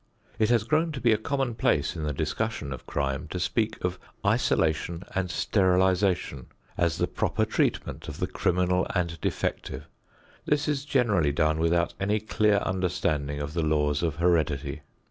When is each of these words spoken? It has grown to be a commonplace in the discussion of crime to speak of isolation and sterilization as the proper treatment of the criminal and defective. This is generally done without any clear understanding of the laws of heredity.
It 0.39 0.49
has 0.49 0.63
grown 0.63 0.91
to 0.93 0.99
be 0.99 1.13
a 1.13 1.17
commonplace 1.19 1.95
in 1.95 2.01
the 2.05 2.11
discussion 2.11 2.73
of 2.73 2.87
crime 2.87 3.27
to 3.27 3.39
speak 3.39 3.77
of 3.85 3.99
isolation 4.25 5.03
and 5.13 5.29
sterilization 5.29 6.47
as 6.75 6.97
the 6.97 7.05
proper 7.05 7.45
treatment 7.45 8.07
of 8.07 8.17
the 8.17 8.25
criminal 8.25 8.87
and 8.95 9.21
defective. 9.21 9.83
This 10.43 10.67
is 10.67 10.85
generally 10.85 11.31
done 11.31 11.59
without 11.59 11.93
any 11.99 12.19
clear 12.19 12.57
understanding 12.65 13.39
of 13.39 13.53
the 13.53 13.61
laws 13.61 14.01
of 14.01 14.15
heredity. 14.15 14.81